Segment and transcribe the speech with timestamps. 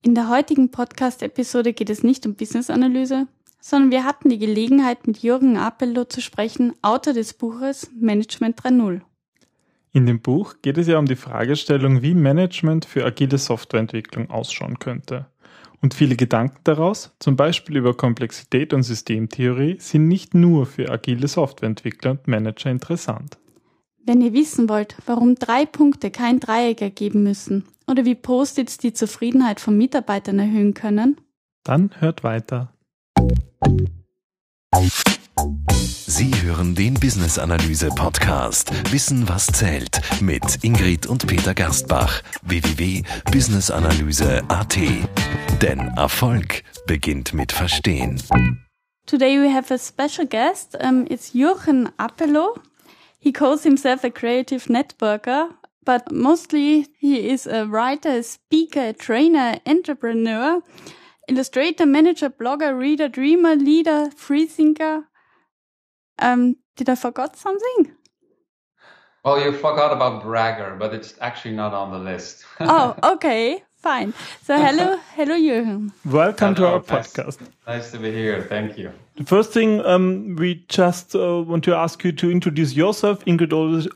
[0.00, 3.26] In der heutigen Podcast-Episode geht es nicht um Business-Analyse,
[3.60, 9.00] sondern wir hatten die Gelegenheit, mit Jürgen Apello zu sprechen, Autor des Buches Management 3.0.
[9.92, 14.78] In dem Buch geht es ja um die Fragestellung, wie Management für agile Softwareentwicklung ausschauen
[14.78, 15.26] könnte.
[15.80, 21.26] Und viele Gedanken daraus, zum Beispiel über Komplexität und Systemtheorie, sind nicht nur für agile
[21.26, 23.38] Softwareentwickler und Manager interessant.
[24.08, 28.94] Wenn ihr wissen wollt, warum drei Punkte kein Dreieck ergeben müssen oder wie Post-its die
[28.94, 31.20] Zufriedenheit von Mitarbeitern erhöhen können,
[31.62, 32.72] dann hört weiter.
[36.06, 44.78] Sie hören den Business Analyse Podcast Wissen was zählt mit Ingrid und Peter Gerstbach www.businessanalyse.at.
[45.60, 48.22] Denn Erfolg beginnt mit Verstehen.
[49.04, 50.78] Today we have a special guest.
[50.82, 52.54] Um, it's Jürgen Appelo.
[53.18, 55.54] He calls himself a creative networker,
[55.84, 60.62] but mostly he is a writer, a speaker, a trainer, entrepreneur,
[61.28, 65.04] illustrator, manager, blogger, reader, dreamer, leader, freethinker.
[66.18, 67.92] Um, did I forget something?
[69.24, 72.44] Well, you forgot about bragger, but it's actually not on the list.
[72.60, 73.62] oh, okay.
[73.80, 74.12] Fine.
[74.42, 75.92] So hello, hello, Jürgen.
[76.04, 77.38] Welcome Hello, to our nice- podcast.
[77.66, 78.42] Nice to be here.
[78.48, 78.90] Thank you.
[79.16, 83.24] The first thing um, we just uh, want to ask you to introduce yourself.
[83.24, 83.52] Ingrid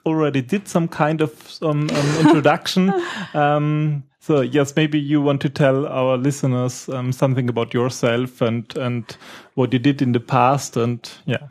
[0.07, 2.93] already did some kind of um, um, introduction.
[3.35, 8.65] um, so yes, maybe you want to tell our listeners um, something about yourself and
[8.77, 9.17] and
[9.55, 11.49] what you did in the past and yeah.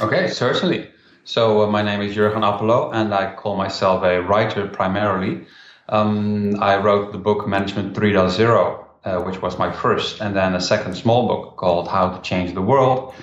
[0.00, 0.90] Okay, certainly.
[1.24, 5.46] So uh, my name is Jurgen Appelo, and I call myself a writer primarily.
[5.88, 10.60] Um, I wrote the book Management 3.0, uh, which was my first, and then a
[10.60, 13.14] second small book called How to Change the World.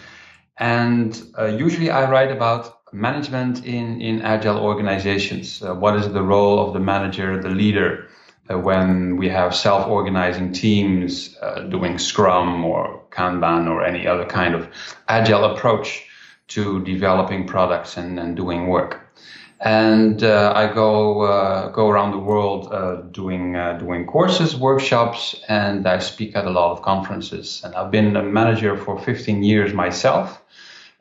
[0.58, 5.62] And uh, usually I write about management in, in agile organizations.
[5.64, 8.08] Uh, what is the role of the manager, the leader,
[8.52, 14.56] uh, when we have self-organizing teams uh, doing Scrum or Kanban or any other kind
[14.56, 14.68] of
[15.08, 16.04] agile approach
[16.50, 19.11] to developing products and, and doing work.
[19.64, 25.36] And uh, I go uh, go around the world uh, doing uh, doing courses, workshops,
[25.48, 27.62] and I speak at a lot of conferences.
[27.64, 30.42] And I've been a manager for 15 years myself,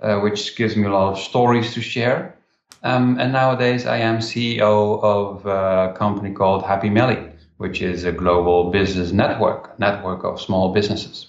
[0.00, 2.36] uh, which gives me a lot of stories to share.
[2.82, 8.12] Um, and nowadays, I am CEO of a company called Happy Melly, which is a
[8.12, 11.28] global business network, network of small businesses.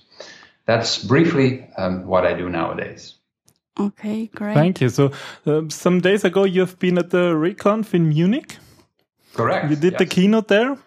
[0.66, 3.16] That's briefly um, what I do nowadays.
[3.80, 4.54] Okay, great.
[4.54, 4.90] Thank you.
[4.90, 5.12] So
[5.46, 8.58] uh, some days ago you have been at the REConf in Munich.
[9.34, 9.70] Correct.
[9.70, 10.78] You did the keynote there.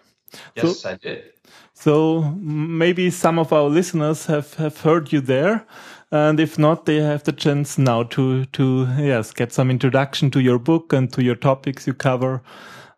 [0.55, 1.31] Yes, I did.
[1.73, 5.65] So maybe some of our listeners have, have heard you there.
[6.11, 10.39] And if not, they have the chance now to, to, yes, get some introduction to
[10.39, 12.41] your book and to your topics you cover.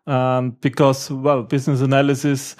[0.06, 2.56] Um, because, well, business analysis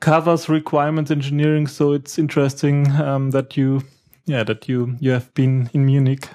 [0.00, 1.66] covers requirements engineering.
[1.66, 3.82] So it's interesting, um, that you,
[4.24, 6.28] yeah, that you, you have been in Munich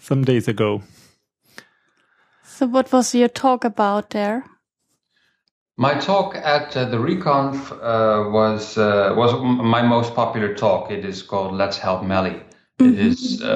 [0.00, 0.82] some days ago.
[2.42, 4.44] So what was your talk about there?
[5.76, 10.90] My talk at uh, the REConf uh, was uh, was m- my most popular talk.
[10.90, 12.42] It is called "Let's Help Melly."
[12.78, 13.46] It is uh,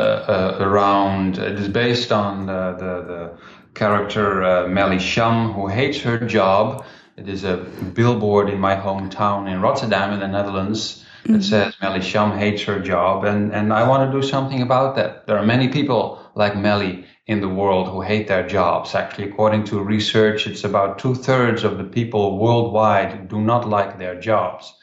[0.60, 1.36] uh, around.
[1.36, 3.38] It is based on the the, the
[3.74, 6.86] character uh, Melly Shum, who hates her job.
[7.18, 7.58] It is a
[7.92, 11.04] billboard in my hometown in Rotterdam, in the Netherlands.
[11.26, 14.96] That says Melly Shum hates her job, and and I want to do something about
[14.96, 15.26] that.
[15.26, 18.94] There are many people like Melly in the world who hate their jobs.
[18.94, 23.98] Actually, according to research, it's about two thirds of the people worldwide do not like
[23.98, 24.74] their jobs.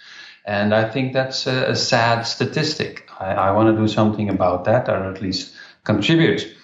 [0.46, 3.10] And I think that's a, a sad statistic.
[3.20, 5.54] I, I want to do something about that, or at least
[5.84, 6.56] contribute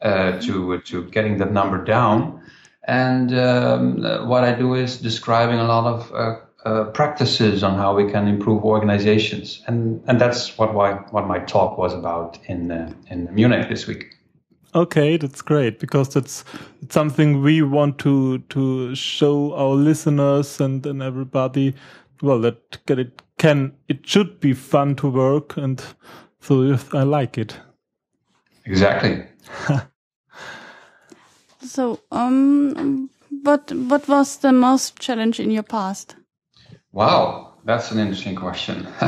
[0.00, 2.42] uh, to to getting that number down.
[2.86, 7.94] And um, what I do is describing a lot of uh, uh, practices on how
[7.94, 12.70] we can improve organizations, and and that's what why what my talk was about in
[12.70, 14.15] uh, in Munich this week.
[14.76, 16.44] Okay, that's great because that's
[16.82, 21.74] it's something we want to to show our listeners and and everybody.
[22.20, 25.82] Well, that get it can it should be fun to work, and
[26.40, 27.58] so if I like it.
[28.66, 29.24] Exactly.
[31.66, 33.10] So, um,
[33.42, 36.14] what what was the most challenge in your past?
[36.92, 38.86] Wow, that's an interesting question.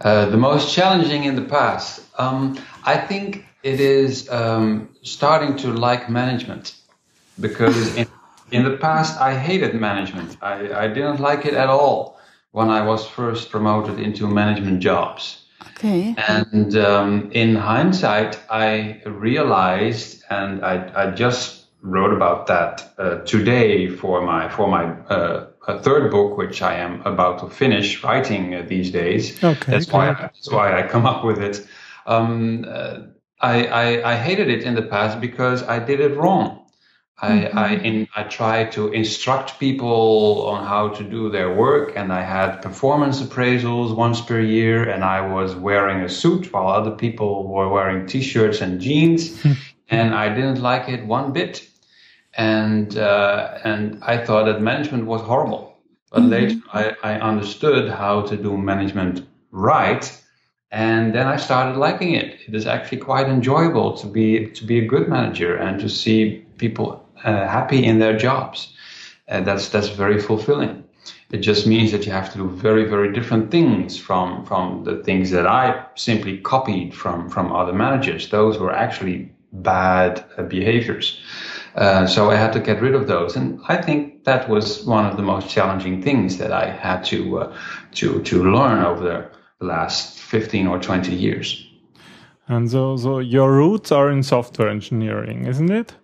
[0.00, 5.72] uh, the most challenging in the past, um, I think it is um, starting to
[5.72, 6.74] like management
[7.38, 8.06] because in,
[8.50, 10.36] in the past I hated management.
[10.42, 12.18] I, I didn't like it at all
[12.52, 15.44] when I was first promoted into management jobs.
[15.76, 16.14] Okay.
[16.28, 23.88] And um, in hindsight, I realized, and I, I just wrote about that uh, today
[23.88, 28.54] for my for my uh, a third book, which I am about to finish writing
[28.54, 29.42] uh, these days.
[29.42, 30.18] Okay, that's why great.
[30.18, 31.66] that's why I come up with it.
[32.06, 33.00] Um, uh,
[33.40, 36.66] I, I I hated it in the past because I did it wrong.
[37.22, 42.12] I I, in, I tried to instruct people on how to do their work, and
[42.12, 46.92] I had performance appraisals once per year, and I was wearing a suit while other
[46.92, 49.44] people were wearing t-shirts and jeans,
[49.90, 51.70] and I didn't like it one bit
[52.34, 55.78] and uh, and I thought that management was horrible.
[56.10, 60.04] But later I, I understood how to do management right,
[60.70, 62.38] and then I started liking it.
[62.46, 66.46] It is actually quite enjoyable to be to be a good manager and to see
[66.58, 68.72] people uh, happy in their jobs.
[69.26, 70.84] And that's that's very fulfilling.
[71.30, 75.02] It just means that you have to do very very different things from from the
[75.02, 78.28] things that I simply copied from from other managers.
[78.28, 81.20] Those were actually bad uh, behaviors.
[81.74, 85.06] Uh, so I had to get rid of those, and I think that was one
[85.06, 87.56] of the most challenging things that I had to uh,
[87.92, 89.02] to to learn over
[89.58, 91.66] the last fifteen or twenty years.
[92.48, 95.94] And so, so your roots are in software engineering, isn't it?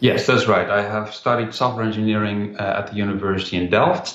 [0.00, 0.68] Yes, that's right.
[0.70, 4.14] I have studied software engineering uh, at the university in Delft.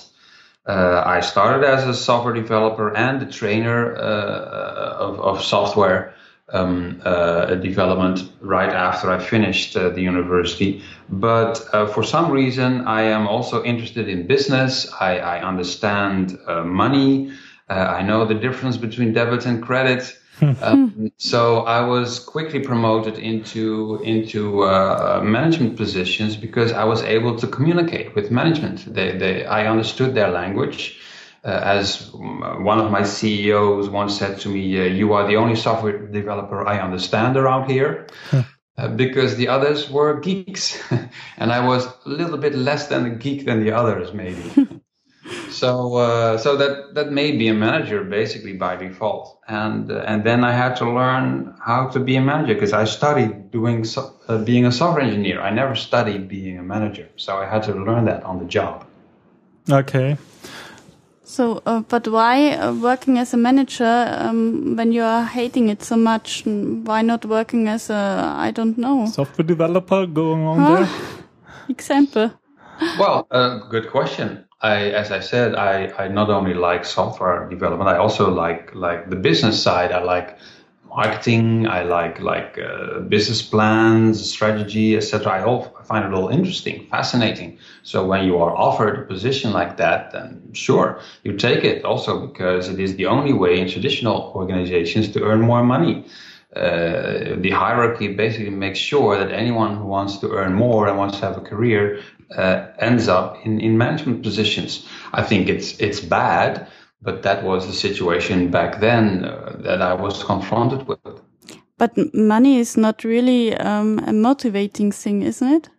[0.66, 6.14] Uh, I started as a software developer and a trainer uh, of, of software
[6.54, 10.82] um, uh, development right after I finished uh, the university.
[11.10, 14.90] But uh, for some reason, I am also interested in business.
[15.02, 17.32] I, I understand uh, money.
[17.70, 20.20] Uh, I know the difference between debit and credit.
[20.62, 27.38] um, so I was quickly promoted into into uh, management positions because I was able
[27.38, 28.94] to communicate with management.
[28.94, 31.00] They, they, I understood their language.
[31.46, 35.56] Uh, as one of my CEOs once said to me, uh, "You are the only
[35.56, 38.08] software developer I understand around here."
[38.76, 40.82] Uh, because the others were geeks,
[41.38, 44.82] and I was a little bit less than a geek than the others, maybe.
[45.54, 50.24] so, uh, so that that made me a manager basically by default, and uh, and
[50.24, 54.02] then I had to learn how to be a manager because I studied doing so,
[54.28, 55.42] uh, being a software engineer.
[55.42, 58.86] I never studied being a manager, so I had to learn that on the job.
[59.70, 60.18] Okay.
[61.26, 65.82] So, uh, but why uh, working as a manager um, when you are hating it
[65.82, 66.44] so much?
[66.46, 70.76] Why not working as a, I don't know, Software developer going on Huh?
[70.76, 70.90] there?
[71.70, 72.32] example?
[73.00, 74.46] Well, uh, good question.
[74.64, 79.10] I, as I said, I, I not only like software development, I also like like
[79.10, 79.92] the business side.
[79.92, 80.38] I like
[80.88, 81.68] marketing.
[81.68, 85.34] I like like uh, business plans, strategy, etc.
[85.34, 87.60] I all I find it all interesting, fascinating.
[87.84, 91.84] So when you are offered a position like that, then sure, you take it.
[91.84, 96.06] Also because it is the only way in traditional organizations to earn more money.
[96.56, 101.20] Uh, the hierarchy basically makes sure that anyone who wants to earn more and wants
[101.20, 102.00] to have a career
[102.36, 104.88] uh, ends up in, in management positions.
[105.14, 106.68] I think it's it's bad,
[107.02, 111.22] but that was the situation back then uh, that I was confronted with.
[111.78, 115.70] But money is not really um, a motivating thing, isn't it?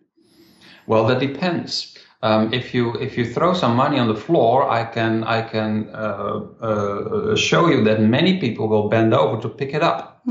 [0.87, 1.97] Well, that depends.
[2.21, 5.89] Um, if you if you throw some money on the floor, I can I can
[5.93, 10.21] uh, uh, show you that many people will bend over to pick it up.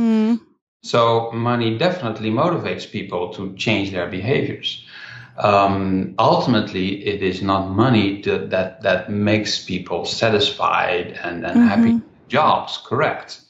[0.82, 4.83] So money definitely motivates people to change their behaviors.
[5.36, 12.00] Um, ultimately, it is not money to, that that makes people satisfied and, and happy
[12.28, 12.78] jobs.
[12.84, 13.40] Correct.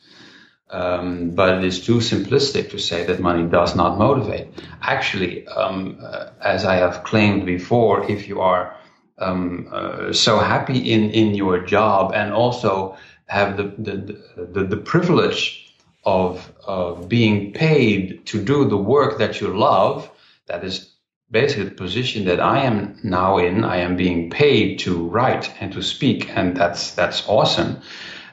[0.70, 4.48] Um, but it is too simplistic to say that money does not motivate.
[4.82, 8.74] Actually, um, uh, as I have claimed before, if you are
[9.18, 14.76] um, uh, so happy in, in your job and also have the, the, the, the
[14.76, 15.72] privilege
[16.04, 20.10] of, of being paid to do the work that you love,
[20.46, 20.93] that is
[21.30, 23.64] basically the position that I am now in.
[23.64, 27.80] I am being paid to write and to speak, and that's, that's awesome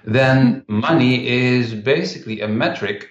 [0.03, 3.09] then money is basically a metric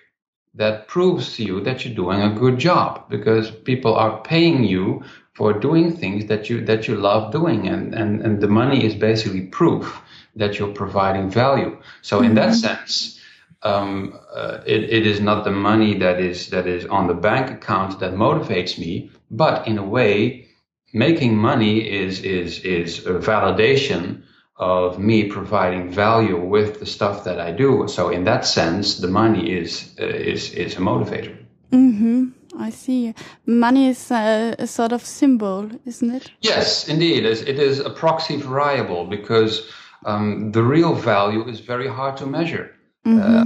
[0.54, 5.02] that proves to you that you're doing a good job because people are paying you
[5.34, 8.94] for doing things that you that you love doing and and, and the money is
[8.94, 10.00] basically proof
[10.34, 13.18] that you're providing value so in that sense
[13.62, 17.50] um, uh, it, it is not the money that is that is on the bank
[17.50, 20.46] account that motivates me but in a way
[20.92, 24.22] making money is is is a validation
[24.56, 27.88] of me providing value with the stuff that I do.
[27.88, 31.36] So in that sense, the money is uh, is is a motivator.
[31.72, 33.14] Mhm, I see.
[33.46, 36.30] Money is a, a sort of symbol, isn't it?
[36.40, 39.70] Yes, indeed, it is, it is a proxy variable because
[40.04, 42.74] um, the real value is very hard to measure.
[43.06, 43.44] Uh,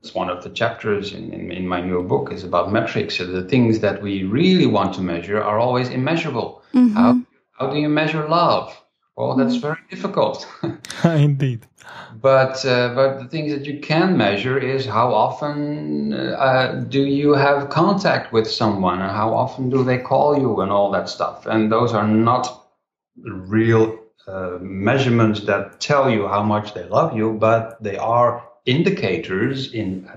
[0.00, 3.16] it's one of the chapters in, in, in my new book is about metrics.
[3.16, 6.62] So the things that we really want to measure are always immeasurable.
[6.94, 7.20] How
[7.58, 8.76] how do you measure love?
[9.16, 10.46] Well, that's very difficult.
[11.04, 11.66] Indeed.
[12.20, 17.32] But uh, but the things that you can measure is how often uh, do you
[17.32, 21.46] have contact with someone, and how often do they call you, and all that stuff.
[21.46, 22.68] And those are not
[23.16, 29.72] real uh, measurements that tell you how much they love you, but they are indicators
[29.72, 30.08] in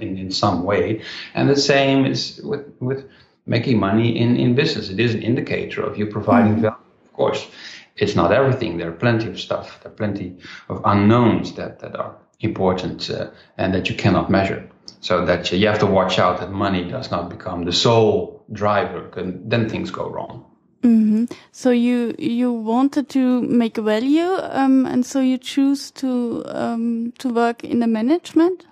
[0.00, 1.02] in, in some way.
[1.34, 3.08] And the same is with with
[3.46, 4.90] making money in, in business.
[4.90, 6.62] It is an indicator of you providing mm-hmm.
[6.62, 7.48] value, of course
[7.96, 8.76] it's not everything.
[8.76, 9.82] There are plenty of stuff.
[9.82, 10.36] There are plenty
[10.68, 14.68] of unknowns that, that are important uh, and that you cannot measure.
[15.00, 19.10] So that you have to watch out that money does not become the sole driver,
[19.16, 20.44] and then things go wrong.
[20.82, 21.36] Mm -hmm.
[21.50, 27.28] So you you wanted to make value, um, and so you choose to um, to
[27.32, 28.66] work in the management.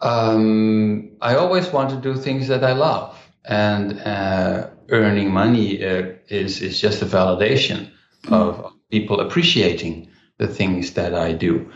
[0.00, 3.14] Um, I always want to do things that I love,
[3.44, 7.90] and uh, earning money uh, is is just a validation
[8.28, 11.70] of people appreciating the things that I do.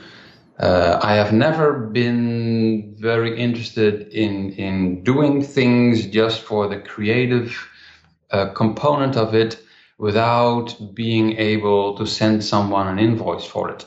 [0.58, 7.52] Uh, I have never been very interested in in doing things just for the creative
[8.30, 9.58] uh, component of it
[9.98, 13.86] without being able to send someone an invoice for it.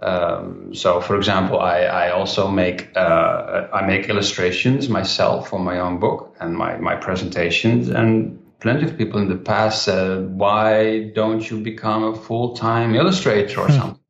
[0.00, 5.78] Um, so, for example, I, I also make uh, I make illustrations myself for my
[5.78, 11.10] own book and my my presentations, and plenty of people in the past said, why
[11.14, 13.72] don't you become a full-time illustrator or hmm.
[13.72, 14.00] something?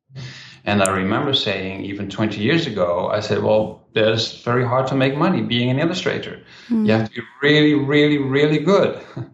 [0.65, 4.95] And I remember saying, even 20 years ago, I said, well, it's very hard to
[4.95, 6.41] make money being an illustrator.
[6.69, 6.85] Mm.
[6.85, 9.01] You have to be really, really, really good.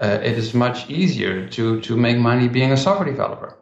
[0.00, 3.56] Uh, it is much easier to, to make money being a software developer.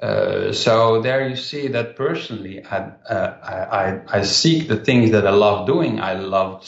[0.00, 5.26] Uh, so there you see that personally, I, uh, I, I, seek the things that
[5.26, 6.00] I love doing.
[6.00, 6.66] I love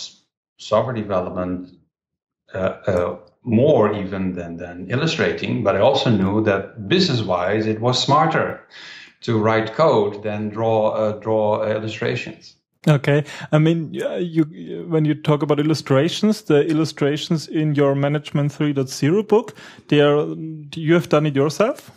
[0.58, 1.70] software development
[2.54, 7.80] uh, uh, more even than, than illustrating, but I also knew that business wise, it
[7.80, 8.66] was smarter
[9.22, 12.54] to write code than draw, uh, draw illustrations.
[12.88, 13.24] Okay.
[13.50, 19.54] I mean, you, when you talk about illustrations, the illustrations in your Management 3.0 book,
[19.88, 20.26] they are,
[20.74, 21.90] you have done it yourself?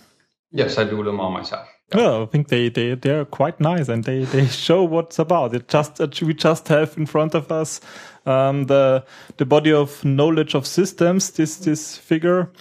[0.51, 1.67] Yes, I do them all myself.
[1.93, 5.53] Yeah, I think they, they, they're quite nice and they, they show what's about.
[5.53, 7.81] It just, we just have in front of us
[8.25, 9.03] um, the
[9.37, 11.31] the body of knowledge of systems.
[11.31, 12.51] This this figure.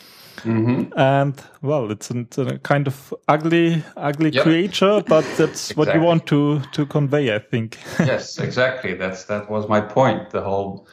[0.45, 0.97] Mm -hmm.
[0.97, 4.43] And well, it's a, it's a, kind of ugly, ugly yep.
[4.43, 5.77] creature, but that's exactly.
[5.77, 7.77] what you want to to convey, I think.
[7.99, 8.97] yes, exactly.
[8.97, 10.31] That's that was my point.
[10.31, 10.87] The whole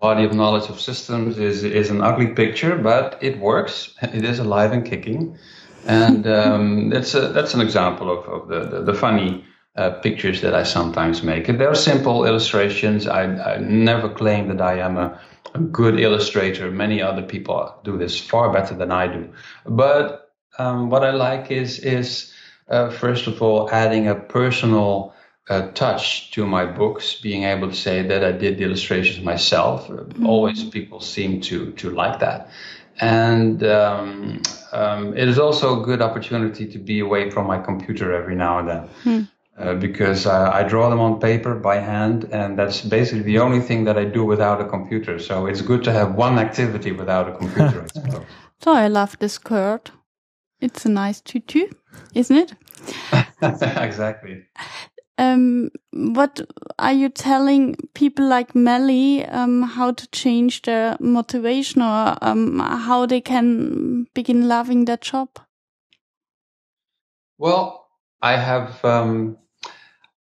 [0.00, 3.94] body of knowledge of systems is is an ugly picture, but it works.
[4.12, 5.38] It is alive and kicking,
[5.86, 9.44] and um, that's a, that's an example of, of the, the, the funny
[9.76, 11.48] uh, pictures that I sometimes make.
[11.48, 13.06] And they're simple illustrations.
[13.06, 15.20] I, I never claim that I am a,
[15.54, 16.70] a, good illustrator.
[16.70, 19.28] Many other people do this far better than I do.
[19.66, 22.32] But um, what I like is is
[22.68, 25.14] uh, first of all adding a personal
[25.50, 29.88] uh, touch to my books, being able to say that I did the illustrations myself.
[29.88, 30.26] Mm-hmm.
[30.26, 32.50] Always people seem to to like that.
[33.00, 34.40] And um,
[34.72, 38.58] um, it is also a good opportunity to be away from my computer every now
[38.60, 38.88] and then.
[39.04, 43.38] Mm uh, because I, I, draw them on paper by hand, and that's basically the
[43.38, 45.18] only thing that I do without a computer.
[45.18, 47.86] So it's good to have one activity without a computer.
[48.60, 49.92] so I love this skirt.
[50.60, 51.68] It's a nice tutu,
[52.14, 52.54] isn't it?
[53.42, 54.44] exactly.
[55.16, 56.40] Um, what
[56.78, 63.06] are you telling people like Melly um, how to change their motivation or um, how
[63.06, 65.28] they can begin loving their job?
[67.38, 67.86] Well,
[68.20, 69.36] I have um,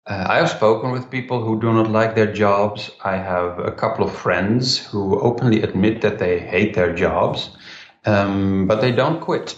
[0.05, 2.91] uh, I have spoken with people who do not like their jobs.
[3.03, 7.55] I have a couple of friends who openly admit that they hate their jobs,
[8.05, 9.57] um, but they don't quit.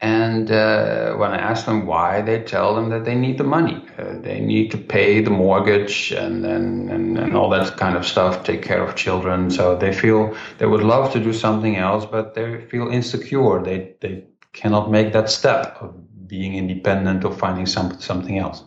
[0.00, 3.82] And uh, when I ask them why, they tell them that they need the money.
[3.98, 8.06] Uh, they need to pay the mortgage and, and, and, and, all that kind of
[8.06, 9.50] stuff, take care of children.
[9.50, 13.62] So they feel they would love to do something else, but they feel insecure.
[13.62, 15.94] They, they cannot make that step of
[16.26, 18.64] being independent or finding some, something else.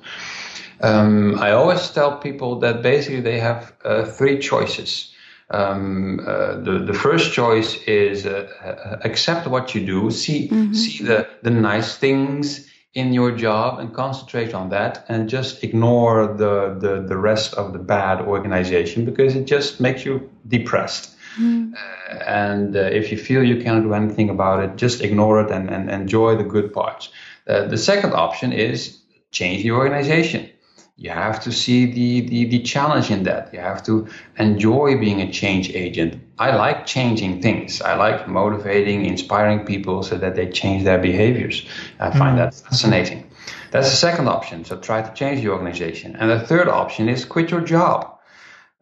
[0.82, 5.14] Um, I always tell people that basically they have uh, three choices.
[5.50, 10.74] Um, uh, the the first choice is uh, uh accept what you do, see mm-hmm.
[10.74, 16.28] see the the nice things in your job and concentrate on that, and just ignore
[16.28, 21.16] the the the rest of the bad organization because it just makes you depressed.
[21.40, 21.74] Mm.
[21.74, 25.52] Uh, and uh, if you feel you cannot do anything about it, just ignore it
[25.52, 27.10] and, and enjoy the good parts.
[27.46, 29.00] the second option is
[29.32, 30.50] change the organization
[31.00, 33.54] You have to see the, the, the challenge in that.
[33.54, 34.08] You have to
[34.40, 36.20] enjoy being a change agent.
[36.40, 37.82] I like changing things.
[37.84, 41.68] I like motivating, inspiring people so that they change their behaviors.
[42.00, 43.30] I find that fascinating.
[43.70, 44.66] That's the second option.
[44.66, 46.16] So try to change the organization.
[46.16, 48.18] And the third option is quit your job.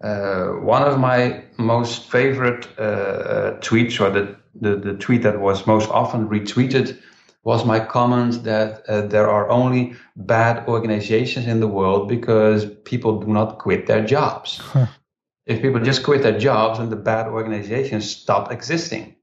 [0.01, 5.39] Uh, one of my most favorite uh, uh tweets, or the, the, the tweet that
[5.39, 6.97] was most often retweeted,
[7.45, 13.19] was my comment that uh, there are only bad organizations in the world because people
[13.21, 14.57] do not quit their jobs.
[14.57, 14.87] Huh.
[15.45, 19.15] If people just quit their jobs, then the bad organizations stop existing.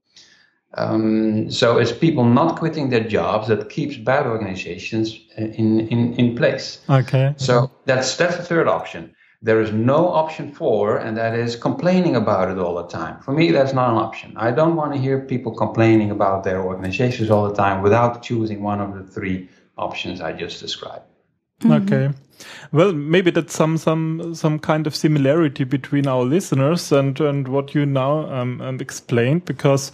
[0.75, 6.35] Um, so it's people not quitting their jobs that keeps bad organizations in, in, in
[6.35, 6.79] place.
[6.89, 7.35] Okay.
[7.37, 9.13] So that's that's the third option.
[9.43, 13.19] There is no option four, and that is complaining about it all the time.
[13.19, 14.33] For me, that's not an option.
[14.37, 18.63] I don't want to hear people complaining about their organizations all the time without choosing
[18.63, 21.03] one of the three options I just described.
[21.59, 21.71] Mm-hmm.
[21.71, 22.13] Okay.
[22.71, 27.75] Well, maybe that's some some some kind of similarity between our listeners and and what
[27.75, 29.91] you now um, um, explained, because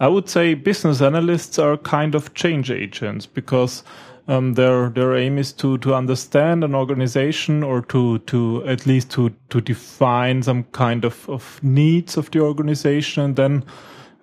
[0.00, 3.84] I would say business analysts are kind of change agents because
[4.28, 9.10] um, their their aim is to to understand an organization or to to at least
[9.10, 13.64] to to define some kind of of needs of the organization and then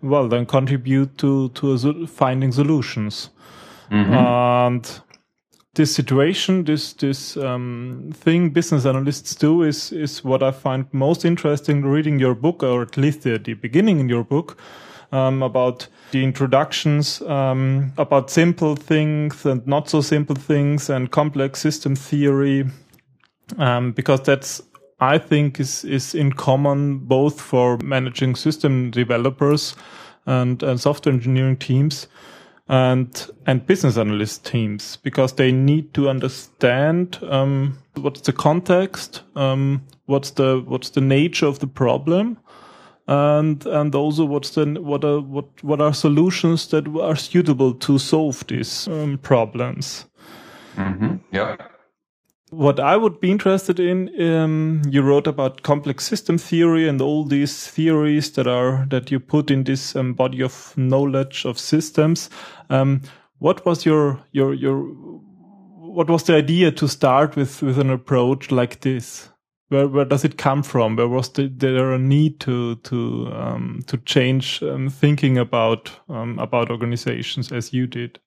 [0.01, 3.29] well then contribute to to finding solutions
[3.91, 4.13] mm-hmm.
[4.13, 5.01] and
[5.75, 11.25] this situation this this um, thing business analysts do is is what i find most
[11.25, 14.57] interesting reading your book or at least the, the beginning in your book
[15.11, 21.59] um, about the introductions um, about simple things and not so simple things and complex
[21.59, 22.65] system theory,
[23.57, 24.61] um, because that's
[24.99, 29.75] I think is is in common both for managing system developers
[30.25, 32.07] and, and software engineering teams
[32.67, 39.81] and and business analyst teams because they need to understand um, what's the context, um,
[40.05, 42.37] what's the what's the nature of the problem,
[43.09, 47.97] and and also what's then what are what what are solutions that are suitable to
[47.97, 50.05] solve these um, problems.
[50.75, 51.15] Mm-hmm.
[51.31, 51.57] Yeah.
[52.51, 57.23] What I would be interested in, um, you wrote about complex system theory and all
[57.23, 62.29] these theories that are that you put in this um, body of knowledge of systems.
[62.69, 63.01] Um,
[63.39, 64.83] what was your your your
[65.79, 69.28] what was the idea to start with with an approach like this?
[69.69, 70.95] Where where does it come from?
[70.95, 76.37] Where was the, there a need to to um, to change um, thinking about um,
[76.39, 78.19] about organizations as you did?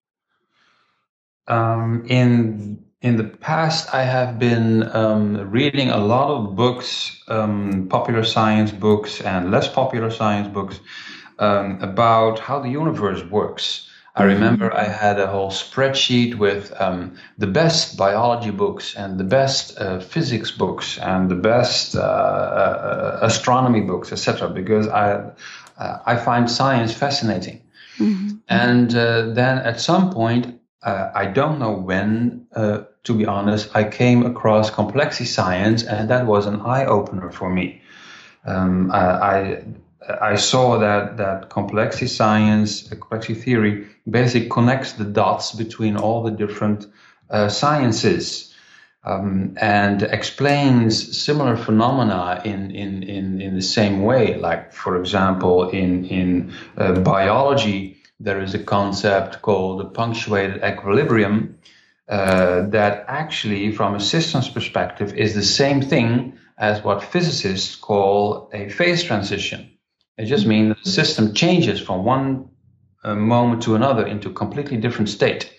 [1.49, 7.89] Um, in in the past, I have been um, reading a lot of books, um,
[7.89, 10.79] popular science books and less popular science books,
[11.39, 13.89] about how the universe works.
[14.15, 19.25] I remember I had a whole spreadsheet with um, the best biology books and the
[19.25, 24.51] best uh, physics books and the best uh, uh, astronomy books, etc.
[24.51, 25.33] Because I
[25.79, 27.63] uh, I find science fascinating.
[27.99, 28.37] Mm-hmm.
[28.49, 33.85] And uh, then at some point, uh, I don't know when, to be honest, I
[33.85, 37.81] came across complexity science, and that was an eye opener for me.
[38.45, 39.65] Um, I, I
[40.09, 46.31] I saw that that complexity science, complexity theory, basically connects the dots between all the
[46.31, 46.87] different
[47.31, 48.55] uh, sciences
[49.05, 54.39] um, and explains similar phenomena in, in, in, in the same way.
[54.39, 61.59] Like, for example, in in uh, biology, there is a concept called the punctuated equilibrium.
[62.09, 68.51] Uh, that actually, from a systems perspective, is the same thing as what physicists call
[68.53, 69.72] a phase transition.
[70.23, 72.49] It just means that the system changes from one
[73.03, 75.53] uh, moment to another into a completely different state.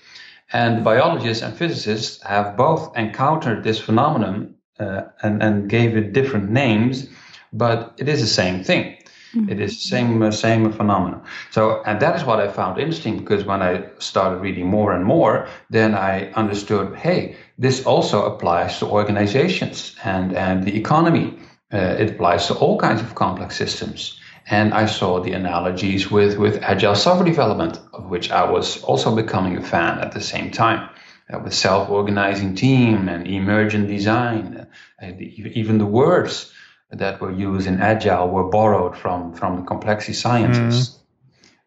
[0.54, 6.49] And biologists and physicists have both encountered this phenomenon uh, and, and gave it different
[6.49, 7.10] names,
[7.52, 8.95] but it is the same thing.
[9.36, 9.49] Mm-hmm.
[9.49, 11.23] It is the same uh, same phenomenon.
[11.52, 15.04] So, and that is what I found interesting because when I started reading more and
[15.04, 21.38] more, then I understood, hey, this also applies to organizations and and the economy.
[21.73, 24.19] Uh, it applies to all kinds of complex systems.
[24.47, 29.15] And I saw the analogies with, with agile software development, of which I was also
[29.15, 30.89] becoming a fan at the same time.
[31.34, 34.67] Uh, with self-organizing team and emergent design,
[35.01, 35.25] uh, the,
[35.58, 36.51] even the words
[36.91, 40.99] that were used in agile were borrowed from from the complexity sciences.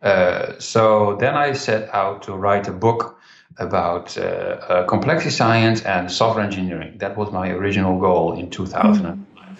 [0.03, 0.07] Mm.
[0.07, 3.19] Uh, so then I set out to write a book
[3.57, 6.99] about uh, uh, complexity science and software engineering.
[6.99, 9.59] That was my original goal in 2005.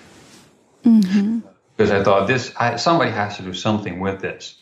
[0.85, 4.57] Mm-hmm because I thought this I, somebody has to do something with this,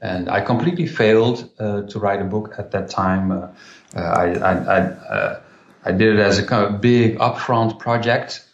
[0.00, 3.32] and I completely failed uh, to write a book at that time.
[3.32, 3.48] Uh,
[3.96, 5.40] uh I, I, I uh,
[5.84, 8.44] I did it as a kind of big upfront project.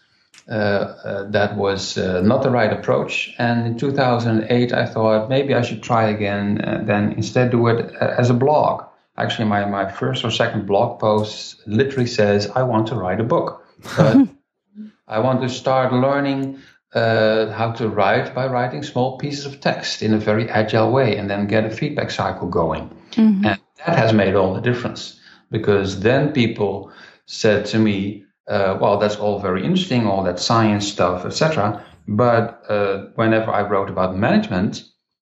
[0.46, 3.35] Uh, uh, that was uh, not the right approach.
[3.38, 6.59] And in 2008, I thought maybe I should try again.
[6.59, 8.85] And then instead do it as a blog.
[9.16, 13.24] Actually, my, my first or second blog post literally says, I want to write a
[13.24, 13.64] book.
[13.96, 14.29] But
[15.09, 16.61] I want to start learning
[16.94, 21.16] uh, how to write by writing small pieces of text in a very agile way
[21.16, 22.88] and then get a feedback cycle going.
[23.12, 23.46] Mm-hmm.
[23.46, 26.92] And that has made all the difference because then people
[27.26, 31.85] said to me, uh, well, that's all very interesting, all that science stuff, etc.
[32.07, 34.83] But uh, whenever I wrote about management,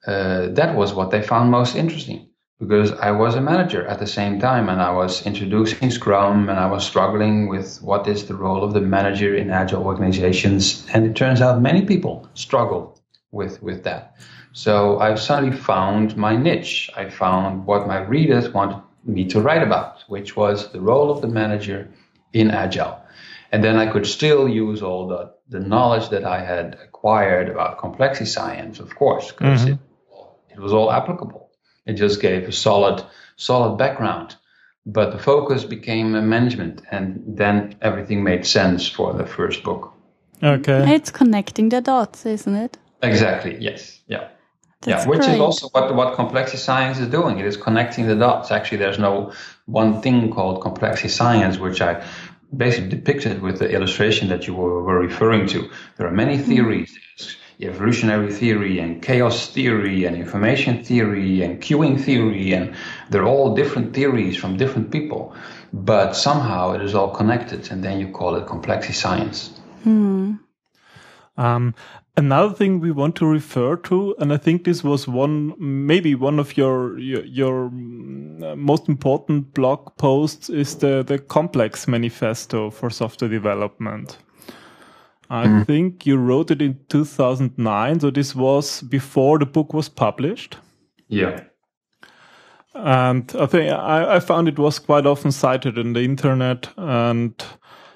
[0.06, 4.08] uh, that was what they found most interesting because I was a manager at the
[4.08, 8.36] same time and I was introducing Scrum and I was struggling with what is the
[8.36, 10.86] role of the manager in agile organizations.
[10.93, 13.00] And it turns out many people struggle
[13.32, 14.15] with, with that.
[14.54, 16.89] So I've suddenly found my niche.
[16.96, 21.22] I found what my readers wanted me to write about, which was the role of
[21.22, 21.88] the manager
[22.34, 23.00] in agile.
[23.52, 27.78] And then I could still use all the, the knowledge that I had acquired about
[27.78, 29.74] complexity science, of course, because mm-hmm.
[29.74, 31.46] it, it was all applicable.
[31.88, 33.04] It just gave a solid,
[33.38, 34.36] solid background.
[34.86, 39.93] But the focus became management, and then everything made sense for the first book.
[40.41, 40.95] Okay.
[40.95, 42.78] It's connecting the dots, isn't it?
[43.02, 43.58] Exactly.
[43.60, 44.00] Yes.
[44.08, 44.30] Yeah.
[44.82, 45.34] That's yeah, which great.
[45.34, 47.39] is also what what complexity science is doing.
[47.39, 48.52] It is connecting the dots.
[48.52, 49.32] Actually, there's no
[49.65, 52.06] one thing called complexity science, which I
[52.56, 55.69] basically depicted with the illustration that you were, were referring to.
[55.97, 56.50] There are many mm-hmm.
[56.50, 56.91] theories.
[56.91, 62.76] Mm evolutionary theory and chaos theory and information theory and queuing theory and
[63.10, 65.34] they're all different theories from different people.
[65.74, 69.60] But somehow it is all connected and then you call it complexity science.
[69.84, 70.36] Hmm.
[71.38, 71.74] um,
[72.17, 76.39] another thing we want to refer to and i think this was one maybe one
[76.39, 82.89] of your your, your mm, most important blog posts is the the complex manifesto for
[82.89, 84.17] software development
[85.30, 85.66] I mm.
[85.66, 90.58] think you wrote it in 2009, so this was before the book was published.
[91.08, 91.44] Yeah.
[92.74, 97.34] And I think I, I found it was quite often cited in the internet, and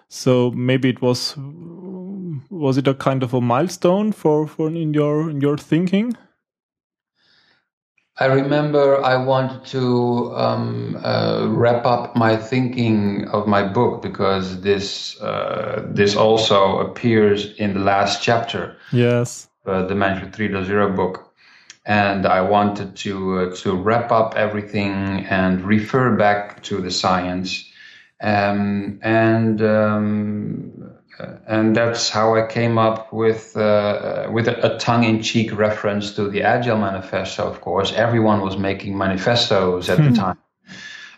[0.07, 1.35] so maybe it was
[2.49, 6.17] was it a kind of a milestone for for in your in your thinking?
[8.21, 14.61] I remember I wanted to um, uh, wrap up my thinking of my book because
[14.61, 18.77] this uh, this also appears in the last chapter.
[18.91, 21.33] Yes, uh, the Management 3.0 book,
[21.83, 27.67] and I wanted to uh, to wrap up everything and refer back to the science,
[28.21, 30.90] um, and um,
[31.47, 36.43] and that's how I came up with uh, with a, a, tongue-in-cheek reference to the
[36.43, 37.47] Agile Manifesto.
[37.47, 40.13] Of course, everyone was making manifestos at the hmm.
[40.13, 40.37] time,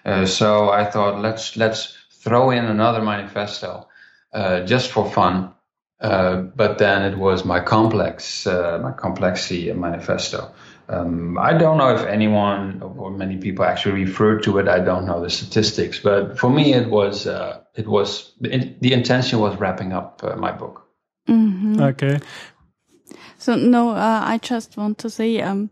[0.06, 3.88] uh, so I thought let's let's throw in another manifesto
[4.34, 5.54] uh, just for fun.
[6.00, 10.54] Uh, but then it was my complex uh, my complexity manifesto.
[10.90, 14.68] Um, I don't know if anyone or many people actually referred to it.
[14.68, 19.40] I don't know the statistics, but for me, it was uh, it was the intention
[19.40, 20.88] was wrapping up uh, my book.
[21.28, 21.82] Mm-hmm.
[21.82, 22.20] Okay.
[23.38, 25.70] So no, uh, I just want to say um,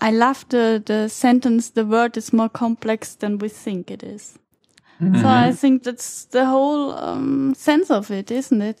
[0.00, 1.70] I love the the sentence.
[1.70, 4.38] The world is more complex than we think it is.
[5.00, 5.20] Mm-hmm.
[5.20, 8.80] So I think that's the whole um, sense of it, isn't it?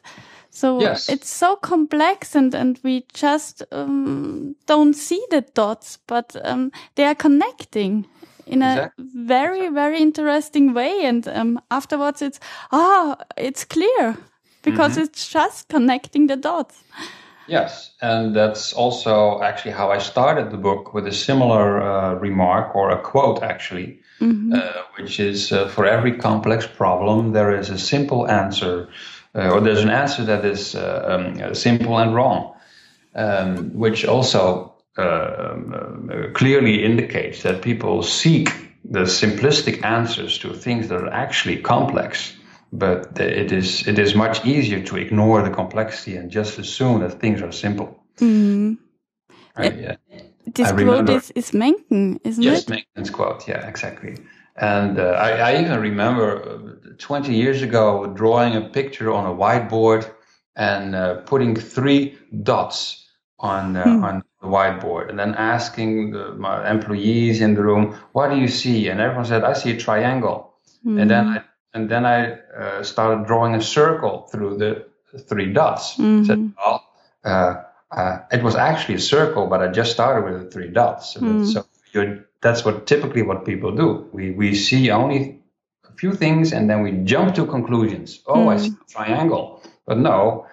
[0.50, 1.08] So yes.
[1.08, 7.04] it's so complex and, and we just um, don't see the dots, but um, they
[7.04, 8.06] are connecting
[8.46, 9.04] in exactly.
[9.04, 11.04] a very, very interesting way.
[11.04, 14.16] And um, afterwards it's, ah, oh, it's clear
[14.62, 15.02] because mm-hmm.
[15.02, 16.82] it's just connecting the dots.
[17.48, 22.74] Yes, and that's also actually how I started the book with a similar uh, remark
[22.76, 24.54] or a quote, actually, mm-hmm.
[24.54, 28.88] uh, which is uh, for every complex problem, there is a simple answer
[29.34, 32.54] uh, or there's an answer that is uh, um, simple and wrong,
[33.14, 38.50] um, which also um, clearly indicates that people seek
[38.84, 42.36] the simplistic answers to things that are actually complex.
[42.72, 47.20] But it is it is much easier to ignore the complexity and just assume that
[47.20, 48.02] things are simple.
[48.16, 48.78] Mm.
[50.46, 52.70] This quote is, is Mencken, isn't yes, it?
[52.70, 53.46] Yes, Mencken's quote.
[53.46, 54.16] Yeah, exactly.
[54.56, 59.34] And uh, I, I, even remember uh, 20 years ago drawing a picture on a
[59.34, 60.10] whiteboard
[60.56, 63.01] and uh, putting three dots
[63.42, 64.02] on uh, mm.
[64.02, 68.48] on the whiteboard, and then asking the, my employees in the room, "What do you
[68.48, 70.54] see?" And everyone said, "I see a triangle."
[70.86, 71.00] Mm.
[71.02, 71.42] And then I
[71.74, 74.86] and then I uh, started drawing a circle through the
[75.28, 75.96] three dots.
[75.96, 76.24] Mm-hmm.
[76.24, 76.88] Said, "Well."
[77.24, 77.62] Uh,
[78.32, 81.12] it was actually a circle, but I just started with the three dots.
[81.12, 81.46] So, mm.
[81.46, 81.66] so
[82.40, 84.08] that's what typically what people do.
[84.12, 85.40] We we see only
[85.88, 88.20] a few things and then we jump to conclusions.
[88.26, 89.62] Oh, I see a triangle.
[89.86, 90.46] But no,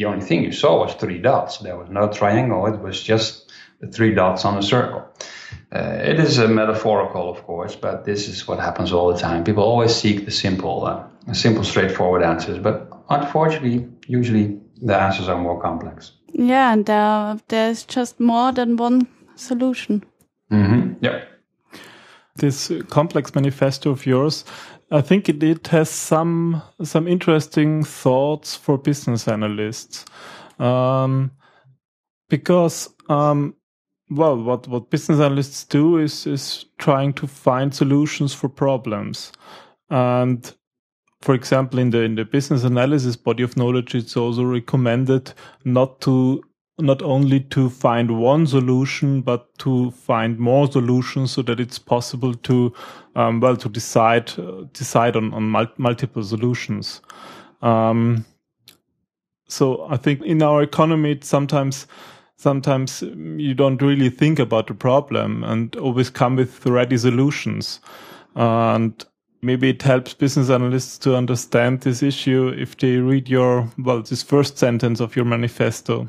[0.00, 1.58] the only thing you saw was three dots.
[1.58, 2.64] There was no triangle.
[2.72, 5.04] It was just the three dots on a circle.
[5.70, 9.44] Uh, it is a metaphorical, of course, but this is what happens all the time.
[9.44, 12.58] People always seek the simple, uh, simple, straightforward answers.
[12.58, 16.12] But unfortunately, usually the answers are more complex.
[16.32, 20.02] Yeah, and uh, there's just more than one solution.
[20.50, 21.04] Mm-hmm.
[21.04, 21.24] Yeah.
[22.36, 24.46] This complex manifesto of yours,
[24.90, 30.04] I think it, it has some some interesting thoughts for business analysts,
[30.58, 31.30] um,
[32.28, 33.54] because um,
[34.10, 39.30] well, what what business analysts do is is trying to find solutions for problems,
[39.90, 40.52] and
[41.20, 45.32] for example, in the in the business analysis body of knowledge, it's also recommended
[45.64, 46.42] not to
[46.80, 52.34] not only to find one solution, but to find more solutions so that it's possible
[52.34, 52.72] to
[53.16, 57.00] um, well to decide uh, decide on on mul multiple solutions.
[57.62, 58.24] Um,
[59.48, 61.86] so I think in our economy, sometimes
[62.36, 67.80] sometimes you don't really think about the problem and always come with ready solutions.
[68.34, 69.04] and
[69.42, 74.22] maybe it helps business analysts to understand this issue if they read your, well, this
[74.22, 76.08] first sentence of your manifesto.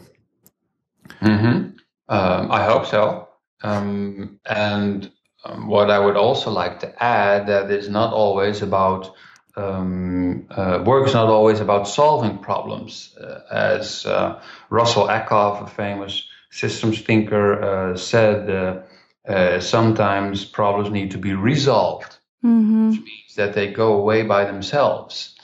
[1.19, 1.77] Mm-hmm.
[2.09, 3.29] Um, I hope so.
[3.63, 5.11] Um, and
[5.45, 9.15] um, what I would also like to add that is not always about
[9.55, 15.67] um, uh, work is not always about solving problems, uh, as uh, Russell Ackoff, a
[15.67, 18.49] famous systems thinker, uh, said.
[18.49, 18.81] Uh,
[19.27, 22.89] uh, sometimes problems need to be resolved, mm-hmm.
[22.89, 25.35] which means that they go away by themselves.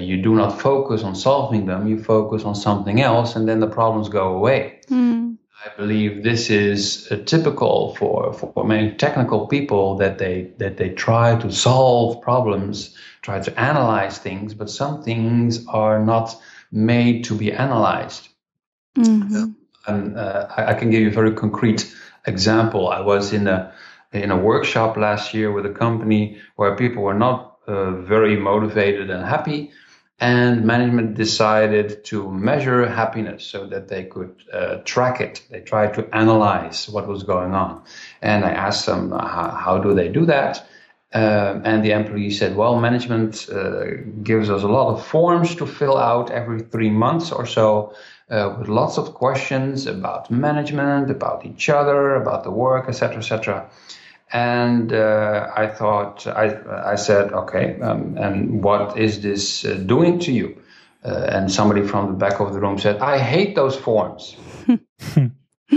[0.00, 3.68] You do not focus on solving them; you focus on something else, and then the
[3.68, 4.80] problems go away.
[4.90, 5.22] Mm.
[5.64, 10.90] I believe this is uh, typical for, for many technical people that they that they
[10.90, 16.36] try to solve problems, try to analyze things, but some things are not
[16.72, 18.28] made to be analyzed.
[18.96, 19.52] Mm-hmm.
[19.86, 21.94] And uh, I, I, can give you a very concrete
[22.26, 22.88] example.
[22.88, 23.72] I was in a
[24.12, 29.10] in a workshop last year with a company where people were not uh, very motivated
[29.10, 29.70] and happy
[30.22, 35.42] and management decided to measure happiness so that they could uh, track it.
[35.50, 37.82] They tried to analyze what was going on.
[38.20, 40.64] And I asked them, uh, how, how do they do that?
[41.12, 43.48] Uh, and the employee said, well, management
[44.22, 47.94] gives us a lot of forms to fill out every three months or so
[48.30, 53.68] uh, with lots of questions about management, about each other, about the work, etc., etc
[54.32, 56.56] and uh, I thought I
[56.92, 60.56] I said okay, um, and what is this uh, doing to you?
[61.04, 64.36] Uh, and somebody from the back of the room said, I hate those forms.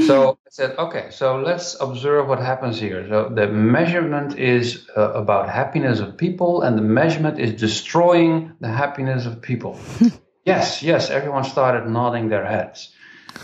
[0.06, 3.08] so I said, okay, so let's observe what happens here.
[3.10, 8.68] So the measurement is uh, about happiness of people, and the measurement is destroying the
[8.68, 9.80] happiness of people.
[10.46, 12.94] yes, yes, everyone started nodding their heads.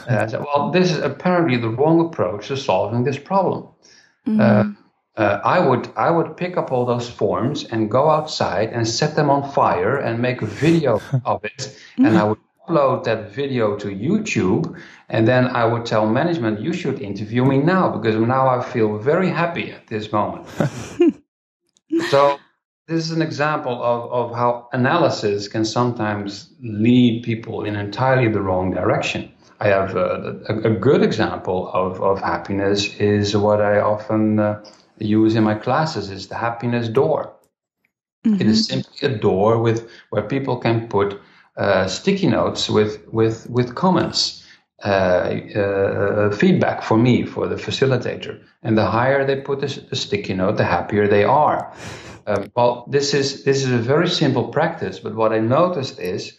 [0.07, 3.67] Uh, said, well, this is apparently the wrong approach to solving this problem.
[4.27, 4.77] Mm
[5.21, 9.15] uh, I would I would pick up all those forms and go outside and set
[9.15, 13.75] them on fire and make a video of it, and I would upload that video
[13.77, 14.79] to YouTube,
[15.09, 18.97] and then I would tell management, you should interview me now because now I feel
[18.97, 20.47] very happy at this moment.
[22.09, 22.39] so
[22.87, 28.41] this is an example of, of how analysis can sometimes lead people in entirely the
[28.41, 29.31] wrong direction.
[29.59, 34.63] I have a, a, a good example of, of happiness is what I often uh,
[34.99, 37.33] use in my classes is the happiness door.
[38.25, 38.41] Mm-hmm.
[38.41, 38.81] It is mm-hmm.
[38.81, 41.19] simply a door with where people can put
[41.57, 44.45] uh, sticky notes with with with comments,
[44.83, 48.39] uh, uh, feedback for me for the facilitator.
[48.63, 51.73] And the higher they put the, the sticky note, the happier they are.
[52.27, 56.37] Um, well, this is this is a very simple practice, but what I noticed is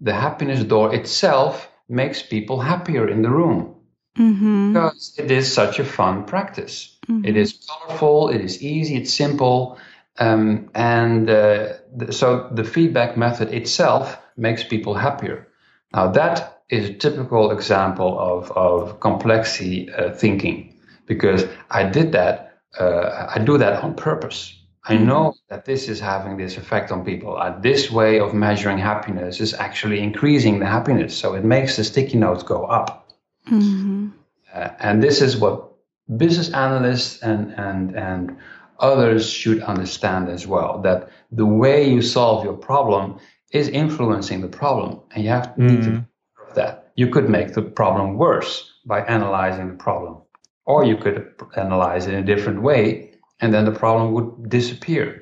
[0.00, 3.74] the happiness door itself makes people happier in the room
[4.16, 4.72] mm-hmm.
[4.72, 6.93] because it is such a fun practice.
[7.08, 7.24] Mm-hmm.
[7.24, 9.78] It is colorful, it is easy, it's simple.
[10.18, 15.48] Um, and uh, th- so the feedback method itself makes people happier.
[15.92, 20.74] Now, that is a typical example of, of complexity uh, thinking
[21.06, 24.58] because I did that, uh, I do that on purpose.
[24.86, 25.06] I mm-hmm.
[25.06, 27.36] know that this is having this effect on people.
[27.36, 31.16] Uh, this way of measuring happiness is actually increasing the happiness.
[31.16, 33.10] So it makes the sticky notes go up.
[33.48, 34.08] Mm-hmm.
[34.52, 35.73] Uh, and this is what
[36.16, 38.36] business analysts and, and, and
[38.78, 43.18] others should understand as well that the way you solve your problem
[43.52, 45.70] is influencing the problem and you have to mm.
[45.70, 46.06] need to
[46.54, 46.92] that.
[46.96, 50.18] You could make the problem worse by analyzing the problem
[50.66, 55.20] or you could analyze it in a different way and then the problem would disappear.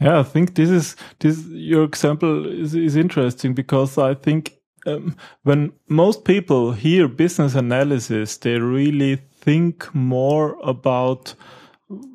[0.00, 5.14] Yeah, I think this is this your example is is interesting because I think um,
[5.42, 11.34] when most people hear business analysis, they really think more about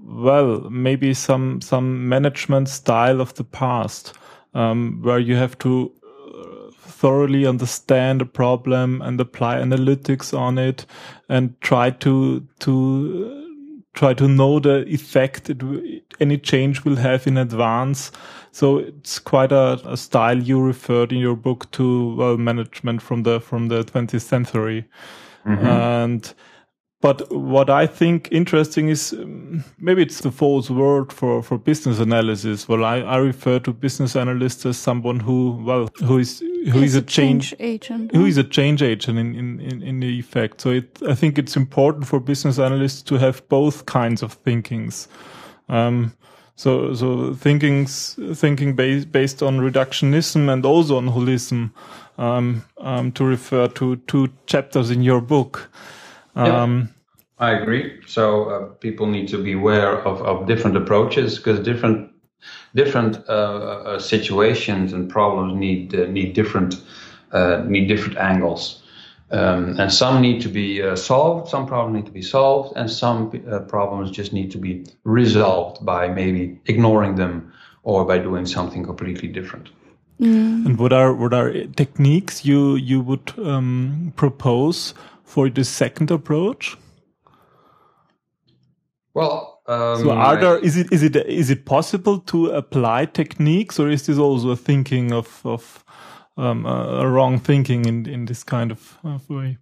[0.04, 4.14] well maybe some some management style of the past
[4.54, 10.86] um, where you have to uh, thoroughly understand a problem and apply analytics on it
[11.30, 13.46] and try to to
[13.96, 15.62] try to know the effect it,
[16.20, 18.12] any change will have in advance.
[18.52, 23.24] So it's quite a, a, style you referred in your book to well management from
[23.24, 24.86] the from the 20th century,
[25.46, 25.66] mm-hmm.
[25.66, 26.34] and
[27.06, 32.00] but what I think interesting is um, maybe it's the false word for, for business
[32.00, 32.68] analysis.
[32.68, 36.96] Well, I, I refer to business analyst as someone who, well, who is, who is
[36.96, 38.16] a, a change, change, agent.
[38.16, 40.62] Who is a change agent in, in, in, in the effect.
[40.62, 45.08] So it, I think it's important for business analysts to have both kinds of thinkings.
[45.70, 46.16] Um,
[46.56, 51.70] so, so thinkings, thinking based, based on reductionism and also on holism,
[52.18, 55.70] um, um, to refer to two chapters in your book.
[56.36, 56.95] Um,
[57.38, 58.00] I agree.
[58.08, 62.12] So uh, people need to be aware of, of different approaches because different
[62.76, 66.76] different uh, uh, situations and problems need uh, need different
[67.32, 68.82] uh, need different angles.
[69.32, 72.90] Um, and some need to be uh, solved, some problems need to be solved, and
[72.90, 73.32] some
[73.68, 79.28] problems just need to be resolved by maybe ignoring them or by doing something completely
[79.28, 79.70] different.
[80.22, 80.66] Mm.
[80.66, 84.94] And what are what are techniques you you would um, propose
[85.24, 86.78] for the second approach?
[89.16, 93.80] Well, um, so are there is it is it is it possible to apply techniques,
[93.80, 95.84] or is this also a thinking of of
[96.38, 99.58] um, a wrong thinking in in this kind of, of way?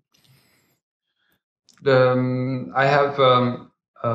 [1.86, 3.72] Um, I have um,
[4.04, 4.10] a,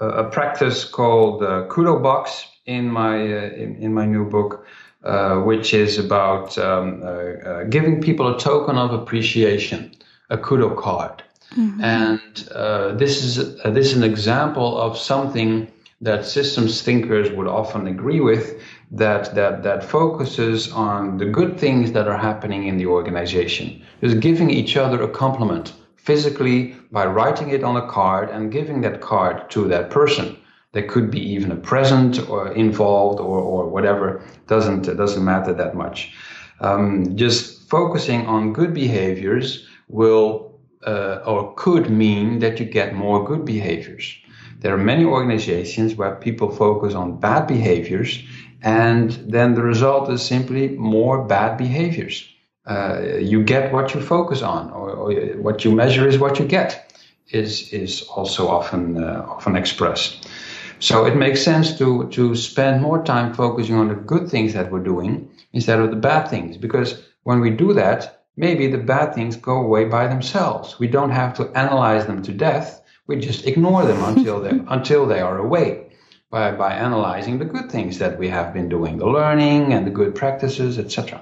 [0.00, 4.66] a, practice called uh, Kudo Box in my uh, in, in my new book,
[5.04, 9.94] uh, which is about um, uh, uh, giving people a token of appreciation,
[10.30, 11.22] a Kudo card.
[11.56, 11.84] Mm-hmm.
[11.84, 17.46] And uh, this is uh, this is an example of something that systems thinkers would
[17.46, 18.60] often agree with
[18.90, 23.82] that that that focuses on the good things that are happening in the organization.
[24.00, 28.80] Just giving each other a compliment physically by writing it on a card and giving
[28.80, 30.36] that card to that person.
[30.72, 34.22] There could be even a present or involved or, or whatever.
[34.48, 36.14] Doesn't doesn't matter that much.
[36.60, 40.51] Um, just focusing on good behaviors will
[40.86, 44.16] uh, or could mean that you get more good behaviors.
[44.60, 48.22] There are many organizations where people focus on bad behaviors,
[48.62, 52.28] and then the result is simply more bad behaviors.
[52.64, 56.44] Uh, you get what you focus on, or, or, what you measure is what you
[56.44, 56.88] get.
[57.30, 60.28] Is is also often uh, often expressed.
[60.78, 64.70] So it makes sense to to spend more time focusing on the good things that
[64.70, 69.14] we're doing instead of the bad things, because when we do that, maybe the bad
[69.14, 70.78] things go away by themselves.
[70.78, 72.82] We don't have to analyze them to death.
[73.06, 75.92] We just ignore them until they until they are away
[76.30, 79.90] by by analyzing the good things that we have been doing, the learning and the
[79.90, 81.20] good practices, etc.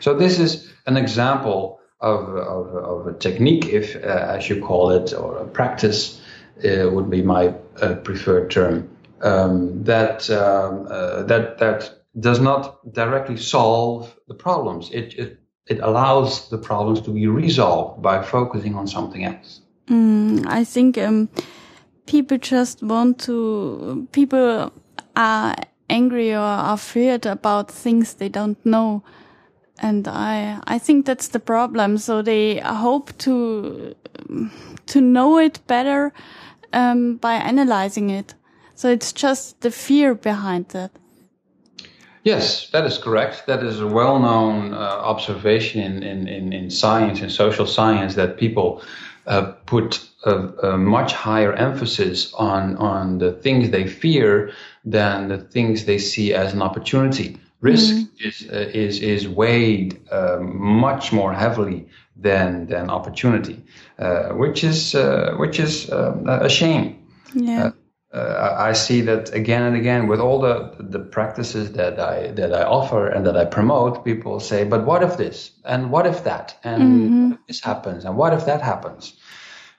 [0.00, 4.90] So this is an example of of, of a technique, if uh, as you call
[4.90, 6.20] it, or a practice
[6.64, 8.88] uh, would be my uh, preferred term.
[9.20, 14.90] Um, that um, uh, that that does not directly solve the problems.
[14.90, 19.60] It, it it allows the problems to be resolved by focusing on something else.
[19.88, 21.28] Mm, I think um,
[22.06, 24.72] people just want to, people
[25.14, 25.54] are
[25.88, 29.02] angry or are afraid about things they don't know.
[29.78, 31.98] And I, I think that's the problem.
[31.98, 33.94] So they hope to,
[34.86, 36.12] to know it better,
[36.72, 38.34] um, by analyzing it.
[38.74, 40.90] So it's just the fear behind that.
[42.24, 43.46] Yes, that is correct.
[43.46, 48.36] That is a well-known uh, observation in, in, in, in, science, in social science, that
[48.36, 48.82] people
[49.26, 50.36] uh, put a,
[50.70, 54.52] a, much higher emphasis on, on the things they fear
[54.84, 57.38] than the things they see as an opportunity.
[57.60, 58.28] Risk mm-hmm.
[58.28, 63.64] is, uh, is, is weighed um, much more heavily than, than opportunity,
[63.98, 67.04] uh, which is, uh, which is um, a shame.
[67.34, 67.72] Yeah
[68.12, 72.52] uh, I see that again and again with all the the practices that I that
[72.52, 74.04] I offer and that I promote.
[74.04, 75.50] People say, "But what if this?
[75.64, 76.58] And what if that?
[76.62, 77.32] And mm-hmm.
[77.48, 78.04] this happens?
[78.04, 79.14] And what if that happens?"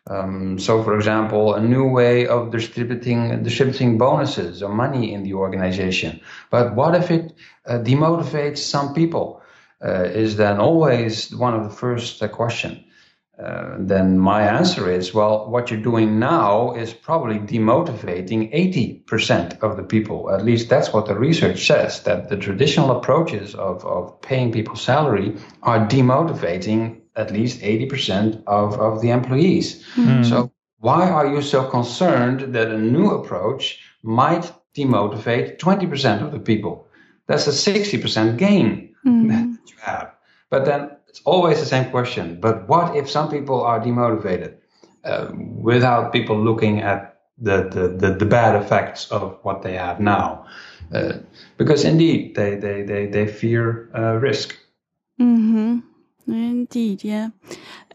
[0.09, 5.35] Um, so, for example, a new way of distributing distributing bonuses or money in the
[5.35, 6.19] organization.
[6.49, 7.33] But what if it
[7.67, 9.41] uh, demotivates some people?
[9.83, 12.81] Uh, is then always one of the first uh, question.
[13.39, 19.75] Uh, then my answer is well, what you're doing now is probably demotivating 80% of
[19.75, 20.31] the people.
[20.31, 24.75] At least that's what the research says, that the traditional approaches of, of paying people
[24.75, 29.83] salary are demotivating at least 80% of, of the employees.
[29.95, 30.29] Mm.
[30.29, 36.39] So why are you so concerned that a new approach might demotivate 20% of the
[36.39, 36.87] people?
[37.25, 39.27] That's a 60% gain mm.
[39.29, 40.13] that you have.
[40.51, 42.39] But then it's always the same question.
[42.41, 44.55] But what if some people are demotivated
[45.03, 49.99] uh, without people looking at the, the, the, the, bad effects of what they have
[49.99, 50.47] now?
[50.91, 51.19] Uh,
[51.57, 54.57] because indeed, they, they, they, they fear uh, risk.
[55.21, 55.81] Mm-hmm.
[56.25, 57.29] Indeed, yeah.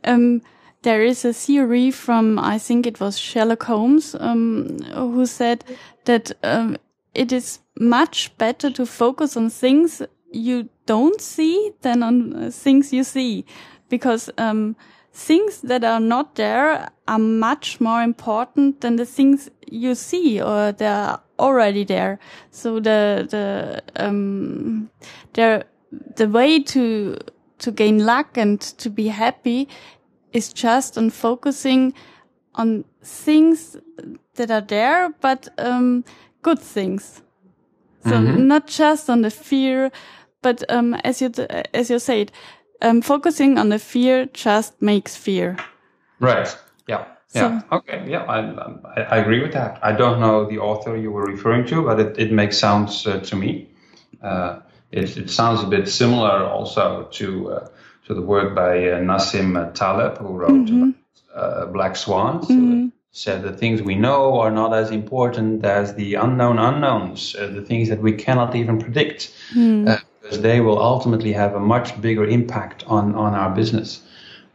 [0.05, 0.41] Um,
[0.83, 5.64] there is a theory from, I think it was Sherlock Holmes, um, who said
[6.05, 6.77] that um,
[7.14, 10.03] it is much better to focus on things
[10.33, 13.45] you don't see than on uh, things you see.
[13.89, 14.76] Because um,
[15.12, 20.72] things that are not there are much more important than the things you see or
[20.72, 22.18] they're already there.
[22.51, 24.91] So the the um
[25.33, 25.66] the
[26.16, 27.16] the way to
[27.59, 29.68] to gain luck and to be happy
[30.33, 31.95] is just on focusing
[32.55, 33.76] on things
[34.35, 36.05] that are there but um
[36.43, 37.22] good things.
[38.05, 38.47] So mm -hmm.
[38.47, 39.91] not just on the fear
[40.43, 41.30] but um, as you
[41.74, 42.32] as you said,
[42.82, 45.57] um, focusing on the fear just makes fear.
[46.20, 46.57] Right.
[46.86, 47.05] Yeah.
[47.34, 47.61] Yeah.
[47.61, 48.05] So, okay.
[48.09, 48.24] Yeah.
[48.24, 49.78] I, I, agree with that.
[49.82, 53.20] I don't know the author you were referring to, but it, it makes sense uh,
[53.20, 53.68] to me.
[54.22, 54.61] Uh,
[54.91, 57.68] it, it sounds a bit similar also to uh,
[58.07, 60.95] to the work by uh, Nassim Taleb, who wrote mm
[61.34, 61.72] -hmm.
[61.72, 62.49] Black Swans.
[62.49, 62.91] Mm -hmm.
[63.11, 67.62] said the things we know are not as important as the unknown unknowns, uh, the
[67.62, 69.34] things that we cannot even predict.
[69.55, 69.99] Mm
[70.29, 74.03] because they will ultimately have a much bigger impact on, on our business.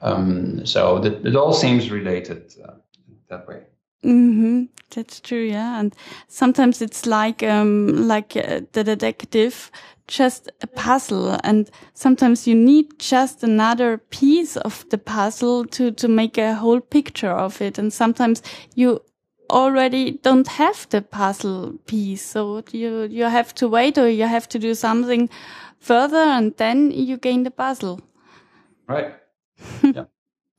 [0.01, 2.73] Um, so that, it all seems related uh,
[3.29, 3.63] that way.
[4.05, 4.65] Mm-hmm.
[4.91, 5.79] That's true, yeah.
[5.79, 5.95] And
[6.27, 9.71] sometimes it's like um, like uh, the detective,
[10.07, 16.07] just a puzzle, and sometimes you need just another piece of the puzzle to to
[16.07, 17.79] make a whole picture of it.
[17.79, 18.43] And sometimes
[18.75, 19.01] you
[19.53, 24.49] already don't have the puzzle piece, so you you have to wait or you have
[24.49, 25.29] to do something
[25.79, 28.01] further and then you gain the puzzle.
[28.87, 29.15] Right.
[29.83, 30.05] yeah.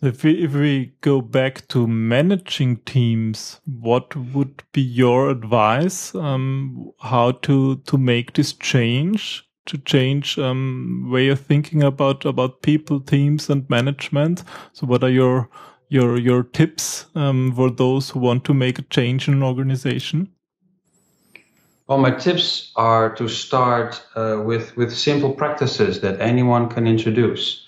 [0.02, 6.14] If we, if we go back to managing teams, what would be your advice?
[6.14, 12.60] Um, how to, to make this change, to change, um, way of thinking about, about
[12.60, 14.44] people, teams and management?
[14.74, 15.48] So what are your,
[15.88, 20.28] your, your tips, um, for those who want to make a change in an organization?
[21.86, 27.66] Well, my tips are to start uh, with with simple practices that anyone can introduce.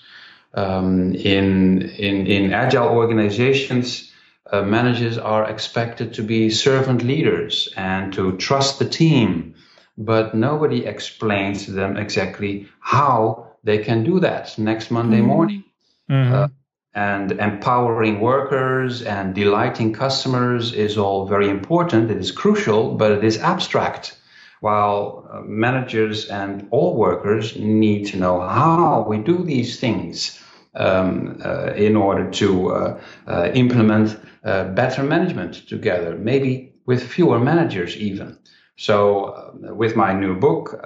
[0.55, 4.11] Um, in in in agile organizations,
[4.51, 9.53] uh, managers are expected to be servant leaders and to trust the team,
[9.97, 15.27] but nobody explains to them exactly how they can do that next Monday mm-hmm.
[15.27, 15.63] morning.
[16.09, 16.33] Mm-hmm.
[16.33, 16.47] Uh,
[16.93, 22.09] and empowering workers and delighting customers is all very important.
[22.09, 24.17] It is crucial, but it is abstract.
[24.61, 30.41] While uh, managers and all workers need to know how we do these things
[30.73, 37.39] um, uh, in order to uh, uh implement uh, better management together, maybe with fewer
[37.39, 38.37] managers even.
[38.77, 40.79] So, uh, with my new book,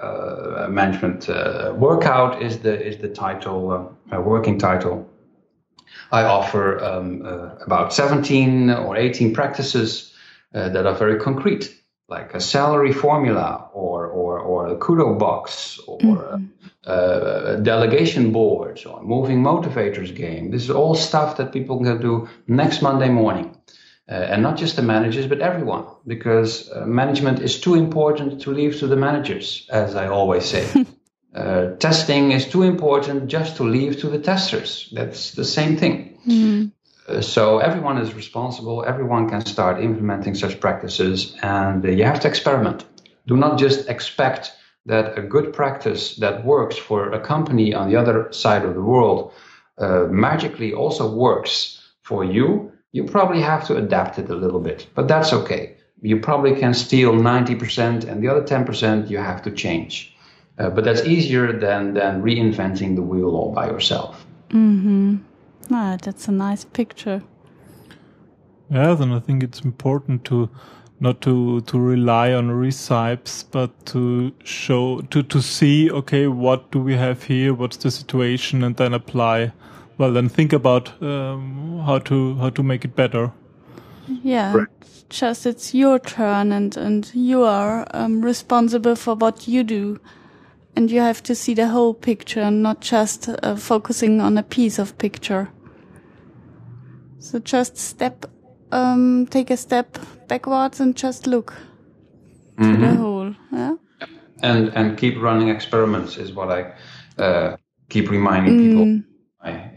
[0.69, 1.27] Management
[1.77, 5.10] Workout is the is the title, working title
[6.11, 10.13] I offer um, uh, about 17 or 18 practices
[10.53, 11.73] uh, that are very concrete,
[12.09, 16.45] like a salary formula or, or, or a kudo box or mm-hmm.
[16.83, 16.93] a,
[17.53, 20.51] a, delegation board or moving motivators game.
[20.51, 23.57] This is all stuff that people can do next Monday morning.
[24.09, 28.51] Uh, and not just the managers, but everyone, because uh, management is too important to
[28.51, 30.85] leave to the managers, as I always say.
[31.33, 34.89] Uh, testing is too important just to leave to the testers.
[34.91, 36.19] That's the same thing.
[36.27, 36.71] Mm.
[37.07, 38.83] Uh, so everyone is responsible.
[38.85, 42.85] Everyone can start implementing such practices, and uh, you have to experiment.
[43.27, 44.51] Do not just expect
[44.85, 48.81] that a good practice that works for a company on the other side of the
[48.81, 49.31] world
[49.77, 52.71] uh, magically also works for you.
[52.91, 55.77] You probably have to adapt it a little bit, but that's okay.
[56.01, 60.10] You probably can steal 90%, and the other 10% you have to change.
[60.61, 64.25] Uh, but that's easier than than reinventing the wheel all by yourself.
[64.49, 65.15] Mm-hmm.
[65.71, 67.23] Ah, that's a nice picture.
[68.69, 70.49] Yeah, then I think it's important to
[70.99, 76.79] not to to rely on recipes, but to show to to see okay what do
[76.79, 79.51] we have here, what's the situation, and then apply
[79.97, 83.31] well, then think about um, how to how to make it better.
[84.23, 84.67] Yeah, right.
[85.09, 89.99] just it's your turn, and and you are um, responsible for what you do,
[90.75, 94.43] and you have to see the whole picture, and not just uh, focusing on a
[94.43, 95.49] piece of picture.
[97.19, 98.25] So just step,
[98.71, 99.97] um, take a step
[100.27, 101.53] backwards and just look
[102.57, 102.73] mm -hmm.
[102.73, 103.01] to the mm-hmm.
[103.01, 103.33] whole.
[103.51, 103.77] Yeah.
[104.41, 106.61] And and keep running experiments is what I
[107.17, 107.55] uh,
[107.87, 108.63] keep reminding mm.
[108.63, 109.03] people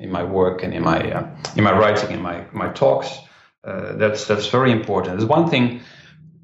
[0.01, 1.27] in my work and in my uh,
[1.57, 3.09] in my writing in my my talks.
[3.65, 5.19] Uh, that's that's very important.
[5.19, 5.81] There's one thing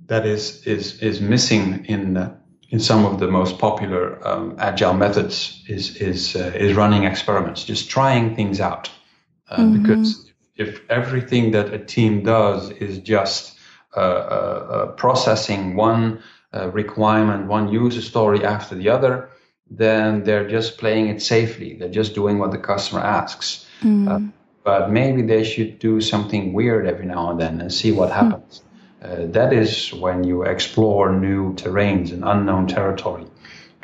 [0.07, 2.37] that is is is missing in uh,
[2.71, 7.65] in some of the most popular um, agile methods is is uh, is running experiments,
[7.65, 8.91] just trying things out.
[9.49, 9.83] Uh, mm-hmm.
[9.83, 13.59] Because if everything that a team does is just
[13.97, 16.23] uh, processing one
[16.73, 19.31] requirement, one user story after the other,
[19.71, 21.75] then they're just playing it safely.
[21.75, 23.67] They're just doing what the customer asks.
[23.83, 24.09] Mm.
[24.09, 24.33] Uh,
[24.65, 28.59] but maybe they should do something weird every now and then and see what happens.
[28.59, 28.70] Mm.
[29.03, 33.25] Uh, that is when you explore new terrains and unknown territory.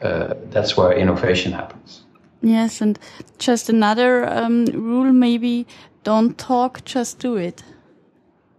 [0.03, 2.03] Uh, that's where innovation happens.
[2.43, 2.99] Yes, and
[3.39, 5.67] just another um, rule maybe
[6.05, 7.63] don't talk, just do it.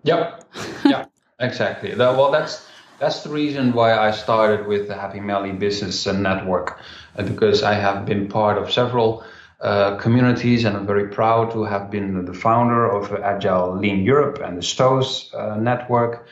[0.03, 0.43] Yep.
[0.86, 1.05] yeah,
[1.39, 1.95] exactly.
[1.95, 2.66] Well, that's
[2.99, 6.80] that's the reason why I started with the Happy Melly Business Network,
[7.16, 9.24] uh, because I have been part of several
[9.60, 14.39] uh, communities and I'm very proud to have been the founder of Agile Lean Europe
[14.43, 16.28] and the Stoos uh, network.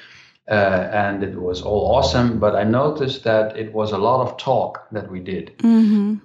[0.47, 4.37] Uh, and it was all awesome, but I noticed that it was a lot of
[4.37, 5.57] talk that we did.
[5.57, 6.17] Mm-hmm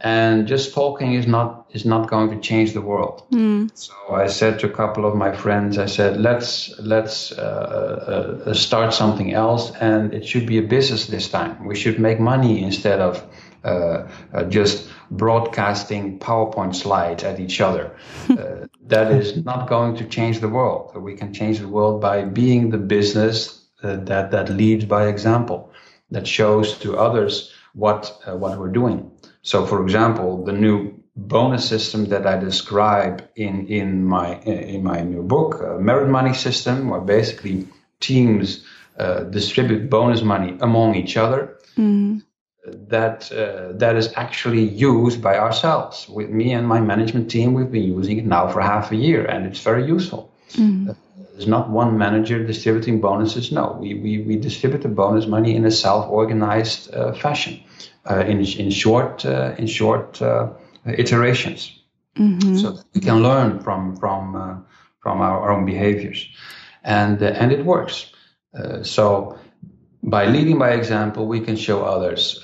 [0.00, 3.22] and just talking is not is not going to change the world.
[3.30, 3.70] Mm.
[3.74, 8.54] So I said to a couple of my friends, I said, let's let's uh, uh,
[8.54, 11.66] start something else, and it should be a business this time.
[11.66, 13.24] We should make money instead of
[13.64, 17.96] uh, uh just broadcasting PowerPoint slides at each other.
[18.90, 20.96] Uh, that is not going to change the world.
[20.96, 25.70] We can change the world by being the business uh, that that leads by example,
[26.10, 29.10] that shows to others what what we're doing.
[29.42, 35.00] So, for example, the new bonus system that I describe in in my in my
[35.02, 37.66] new book, merit money system, where basically
[38.00, 38.64] teams
[38.98, 41.58] uh, distribute bonus money among each other.
[41.76, 42.22] Mm.
[42.88, 46.08] That uh, that is actually used by ourselves.
[46.08, 49.24] With me and my management team, we've been using it now for half a year,
[49.24, 50.32] and it's very useful.
[50.52, 50.90] Mm.
[50.90, 50.94] Uh,
[51.32, 53.52] there's not one manager distributing bonuses.
[53.52, 57.62] No, we, we, we distribute the bonus money in a self-organized uh, fashion.
[58.08, 60.48] Uh, in in short uh, in short uh,
[60.86, 61.78] iterations,
[62.16, 62.56] mm-hmm.
[62.56, 64.64] so we can learn from from
[65.00, 66.26] from our, our, own behaviors,
[66.84, 68.10] and and it works.
[68.82, 69.38] so
[70.10, 72.42] by leading by example, we can show others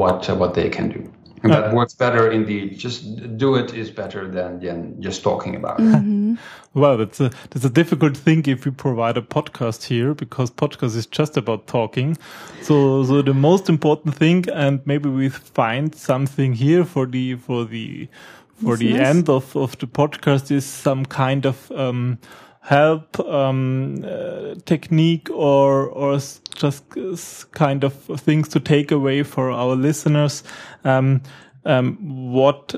[0.00, 1.12] what what they can do.
[1.42, 2.78] And that works better indeed.
[2.78, 5.84] Just do it is better than, than just talking about it.
[5.84, 6.34] Mm-hmm.
[6.74, 10.96] well, that's a, that's a difficult thing if we provide a podcast here because podcast
[10.96, 12.16] is just about talking.
[12.62, 17.64] So, so the most important thing, and maybe we find something here for the, for
[17.64, 18.08] the,
[18.62, 22.18] for the end of, of the podcast is some kind of, um,
[22.66, 26.18] help um, uh, technique or or
[26.56, 30.42] just kind of things to take away for our listeners.
[30.84, 31.22] Um,
[31.64, 31.96] um,
[32.32, 32.74] what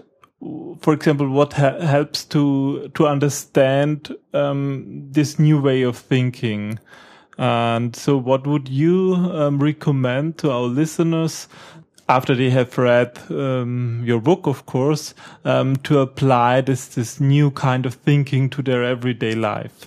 [0.80, 6.78] for example what ha helps to to understand um, this new way of thinking.
[7.38, 11.48] And so what would you um, recommend to our listeners
[12.08, 17.50] after they have read um, your book, of course, um, to apply this this new
[17.50, 19.86] kind of thinking to their everyday life?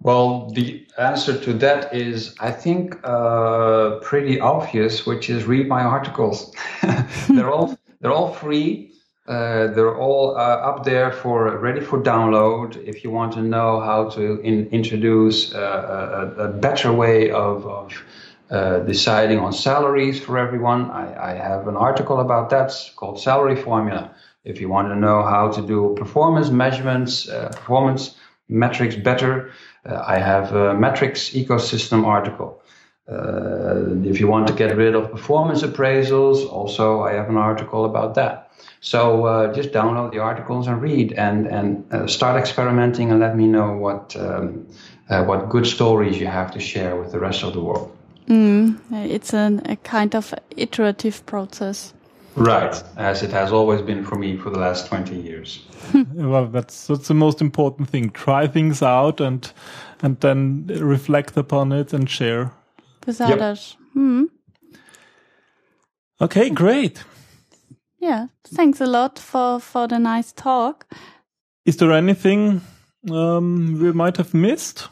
[0.00, 5.82] Well, the answer to that is, I think, uh, pretty obvious, which is read my
[5.82, 6.54] articles.
[7.30, 8.92] they're all they're all free.
[9.26, 12.76] Uh, they're all uh, up there for ready for download.
[12.86, 17.66] If you want to know how to in, introduce uh, a, a, better way of,
[17.66, 17.94] of
[18.54, 20.88] uh, deciding on salaries for everyone.
[20.88, 24.14] I, I, have an article about that called Salary Formula.
[24.44, 28.14] If you want to know how to do performance measurements, uh, performance
[28.48, 29.50] metrics better,
[29.84, 32.62] uh, I have a metrics ecosystem article.
[33.10, 37.84] Uh, if you want to get rid of performance appraisals, also I have an article
[37.84, 38.52] about that.
[38.78, 43.48] So uh, just download the articles and read, and and start experimenting, and let me
[43.48, 44.68] know what um,
[45.08, 47.90] what good stories you have to share with the rest of the world.
[48.28, 51.92] Mm, it's an, a kind of iterative process.
[52.36, 55.64] Right, as it has always been for me for the last 20 years.
[56.14, 58.10] well, that's, that's the most important thing.
[58.10, 59.52] Try things out and,
[60.02, 62.50] and then reflect upon it and share.
[63.06, 63.56] Without yep.
[63.92, 64.24] Hmm.
[66.20, 67.04] Okay, great.
[67.98, 70.86] yeah, thanks a lot for for the nice talk.
[71.66, 72.60] Is there anything
[73.10, 74.88] um, we might have missed?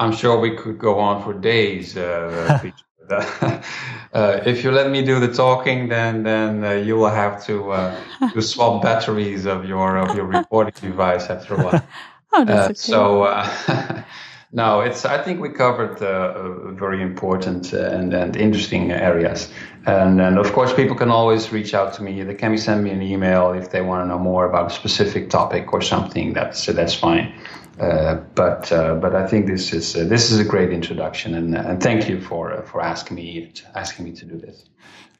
[0.00, 2.58] I'm sure we could go on for days, uh,
[3.10, 3.62] uh,
[4.46, 7.96] if you let me do the talking, then then uh, you will have to uh,
[8.32, 11.86] to swap batteries of your of your recording device after a while.
[12.32, 13.10] oh, that's Uh, okay.
[13.10, 14.02] so uh,
[14.52, 15.04] no, it's.
[15.04, 15.98] I think we covered
[16.78, 19.52] very important and and interesting areas,
[19.86, 22.22] and and of course people can always reach out to me.
[22.22, 25.30] They can send me an email if they want to know more about a specific
[25.30, 26.32] topic or something.
[26.32, 27.32] That's that's fine.
[27.78, 31.56] Uh, but uh, but I think this is uh, this is a great introduction, and
[31.56, 34.64] and thank you for uh, for asking me asking me to do this.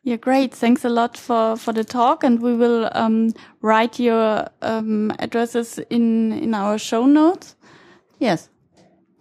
[0.03, 0.55] Yeah, great.
[0.55, 5.78] Thanks a lot for, for the talk, and we will um, write your um, addresses
[5.90, 7.55] in in our show notes.
[8.18, 8.48] Yes.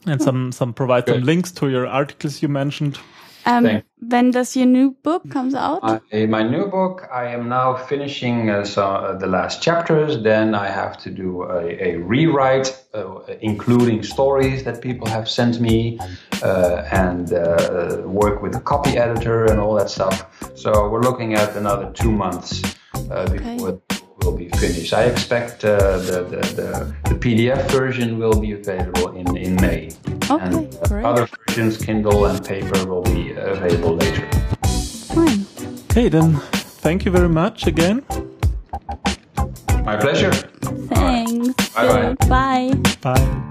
[0.05, 2.97] And some some provide some links to your articles you mentioned.
[3.45, 5.79] Um, when does your new book comes out?
[5.83, 10.21] Uh, in my new book, I am now finishing uh, so, uh, the last chapters.
[10.23, 15.59] Then I have to do a, a rewrite, uh, including stories that people have sent
[15.59, 15.99] me,
[16.43, 20.27] uh, and uh, work with the copy editor and all that stuff.
[20.55, 22.61] So we're looking at another two months
[23.11, 24.93] uh, before it will be finished.
[24.93, 29.91] I expect uh, the, the, the, the PDF version will be available in, in May.
[30.29, 31.05] Okay, and great.
[31.05, 34.29] other versions, Kindle and paper, will be available later.
[35.13, 35.47] Fine.
[35.89, 36.35] Okay, then
[36.81, 38.03] thank you very much again.
[39.85, 40.31] My pleasure.
[40.31, 41.69] Thanks.
[41.73, 42.13] Bye-bye.
[42.27, 42.73] Bye.
[43.01, 43.49] Bye.